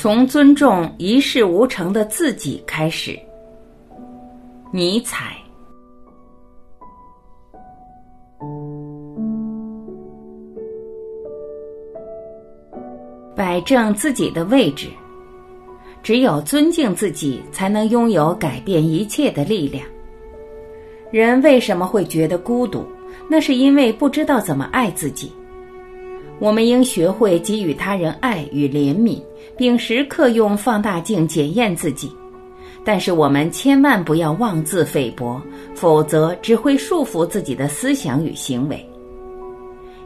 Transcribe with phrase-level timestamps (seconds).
[0.00, 3.18] 从尊重一事无成的自己开始。
[4.72, 5.36] 尼采。
[13.34, 14.86] 摆正自己的位置，
[16.00, 19.84] 只有尊敬自己，才能拥有改变一切的力量。
[21.10, 22.86] 人为什么会觉得孤独？
[23.28, 25.32] 那是因为不知道怎么爱自己。
[26.38, 29.20] 我们应学会给予他人爱与怜悯，
[29.56, 32.10] 并时刻用放大镜检验自己。
[32.84, 35.40] 但是我们千万不要妄自菲薄，
[35.74, 38.84] 否则只会束缚自己的思想与行为。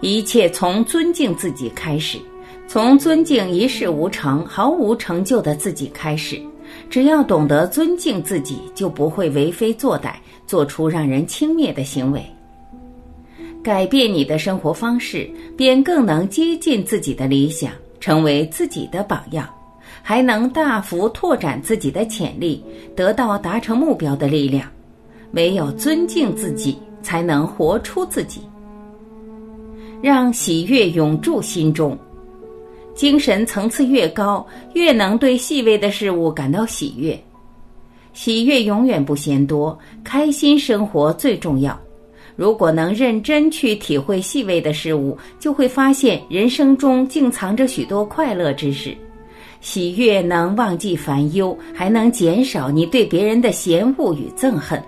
[0.00, 2.18] 一切从尊敬自己开始。
[2.66, 6.40] 从尊敬一事无成、毫无成就的自己开始，
[6.88, 10.12] 只要懂得尊敬自己，就不会为非作歹，
[10.46, 12.24] 做出让人轻蔑的行为。
[13.62, 19.48] 改变你的生活方式，便更能接近自己的理想，成为自己的榜样，
[20.02, 22.64] 还能大幅拓展自己的潜力，
[22.96, 24.66] 得到达成目标的力量。
[25.32, 28.40] 唯有尊敬自己，才能活出自己，
[30.02, 31.96] 让喜悦永驻心中。
[32.94, 37.18] 精神层次越高，越能对细微的事物感到喜悦。
[38.12, 41.78] 喜悦永远不嫌多，开心生活最重要。
[42.40, 48.96] 如果能认真去体会细微的事物，就会发现人生中竟藏着许多快乐之事。
[49.60, 54.82] 喜悦能忘记烦忧，还能减少你对别人的嫌恶与憎恨。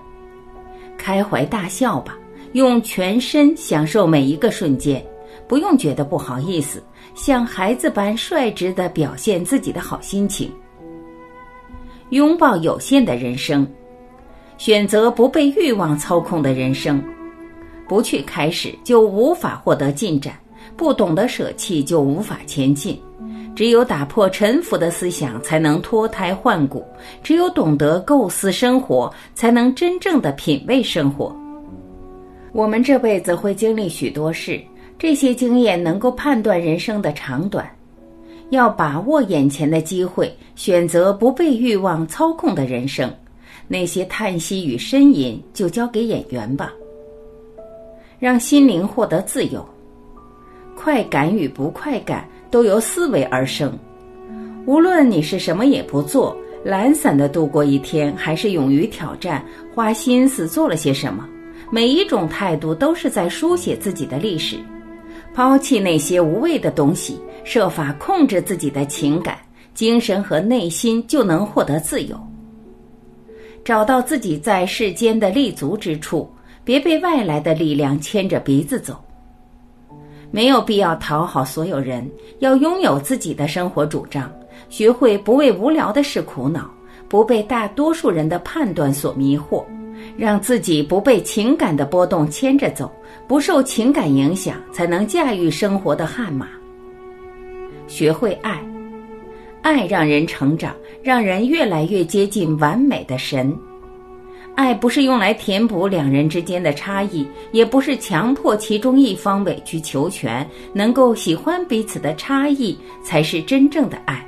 [0.97, 2.17] 开怀大笑吧，
[2.55, 5.05] 用全身享受每一个瞬间，
[5.47, 6.83] 不用觉得不好意思。
[7.15, 10.51] 像孩子般率直地表现自己的好心情，
[12.09, 13.71] 拥抱有限的人生，
[14.57, 16.99] 选择不被欲望操控的人生。
[17.89, 20.35] 不去开始，就无法获得进展；
[20.77, 22.99] 不懂得舍弃，就无法前进。
[23.55, 26.81] 只有打破沉浮的思想，才能脱胎换骨；
[27.23, 31.35] 只有懂得构思生活，才能真正的品味生活。
[32.53, 34.61] 我们这辈子会经历许多事。
[34.99, 37.69] 这些经验能够判断人生的长短，
[38.51, 43.13] 要把握眼前的机会，选择不被欲望操控的人生。
[43.67, 46.73] 那些叹息与呻吟就交给演员吧，
[48.23, 49.69] 让心灵获得自由。
[50.77, 53.77] 快感与不快感都由思维而生。
[54.65, 59.45] 无论你是什么也不做，懒散的度过一天，还是勇于挑战，
[59.75, 61.29] 花心思做了些什么，
[61.69, 64.57] 每一种态度都是在书写自己的历史。
[65.35, 69.37] 抛弃那些无谓的东西，设法控制自己的情感、
[69.75, 72.17] 精神和内心，就能获得自由。
[73.65, 76.31] 找到自己在世间的立足之处，
[76.65, 79.03] 别被外来的力量牵着鼻子走。
[80.31, 84.33] 没有必要讨好所有人，要拥有自己的生活主张，
[84.69, 86.71] 学会不为无聊的事苦恼，
[87.09, 89.65] 不被大多数人的判断所迷惑。
[90.17, 92.91] 让自己不被情感的波动牵着走，
[93.29, 96.49] 不受情感影响，才能驾驭生活的悍马。
[97.87, 98.61] 学会爱，
[99.61, 103.57] 爱让人成长，让人越来越接近完美的神。
[104.55, 110.47] 爱不是用来填补两人之间的差异，也不是强迫其中一方委曲求全。
[110.75, 114.25] 能够喜欢彼此的差异，才是真正的爱。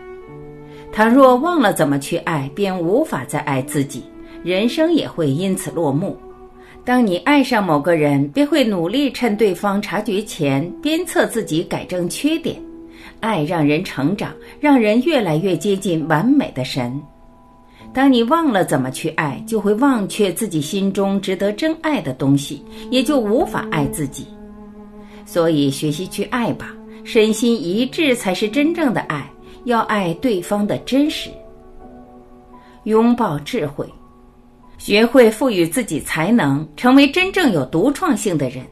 [0.91, 4.03] 倘若忘了怎么去爱，便无法再爱自己。
[4.43, 6.17] 人生也会因此落幕。
[6.85, 12.57] 当你爱上某个人，便会努力趁对方察觉前鞭策自己改正缺点。
[13.21, 17.01] 爱让人成长，让人越来越接近完美的神。
[17.95, 24.27] 当你忘了怎么去爱，就会忘却自己心中值得真爱的东西，也就无法爱自己。
[25.25, 29.31] 所以，学习去爱吧，身心一致才是真正的爱。
[29.65, 31.31] 要爱对方的真实，
[32.83, 33.87] 拥抱智慧。
[34.77, 38.63] 学会赋予自己才能，成为真正有独创性的人。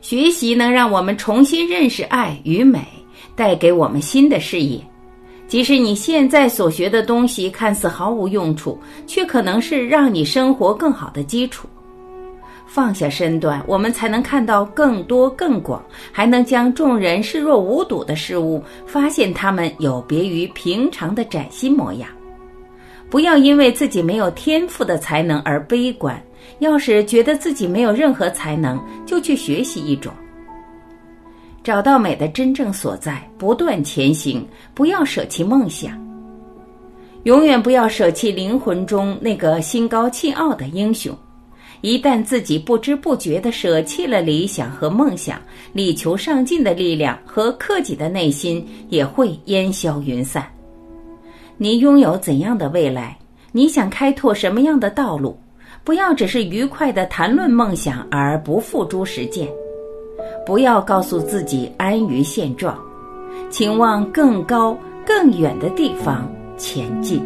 [0.00, 2.86] 学习能让我们重新认识爱与美，
[3.34, 4.80] 带给我们新的视野。
[5.48, 11.66] 即使你现在所学的东西看似毫无用处，却可能是让你生活更好的基础。
[12.66, 22.10] 放下身段，我们才能看到更多更广，还能将众人视若无睹的事物，发现他们有别于平常的崭新模样。
[23.08, 26.22] 不要因为自己没有天赋的才能而悲观。
[26.58, 30.12] 要是觉得自己没有任何才能，就去学习一种。
[31.68, 34.42] 找到美的真正所在，不断前行，
[34.72, 36.02] 不要舍弃梦想。
[37.24, 41.14] 永远不要舍弃灵魂中那个心高气傲的英雄。
[41.82, 45.38] 一旦自己不知不觉地舍弃了理想和梦想，
[45.74, 50.50] 力求上进的力量和克己的内心也会烟消云散。
[51.58, 53.14] 你拥有怎样的未来？
[53.52, 55.38] 你想开拓什么样的道路？
[55.84, 59.46] 不要只是愉快的谈论梦想而不付诸实践。
[60.48, 62.74] 不要告诉自己安于现状，
[63.50, 64.74] 请往更高、
[65.04, 67.20] 更远的地方前进。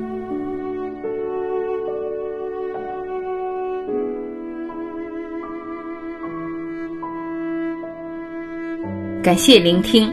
[9.22, 10.12] 感谢聆听，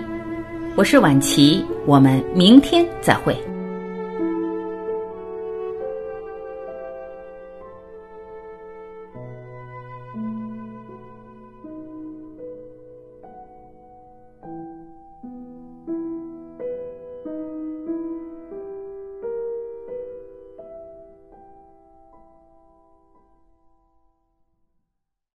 [0.75, 3.35] 我是晚琪，我们明天再会。